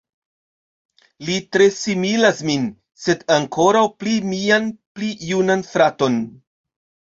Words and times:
Li 1.27 1.35
tre 1.55 1.67
similas 1.79 2.41
min, 2.47 2.65
sed 3.03 3.23
ankoraŭ 3.37 3.85
pli 4.01 4.17
mian 4.33 4.69
pli 4.99 5.13
junan 5.29 5.65
fraton. 5.71 6.21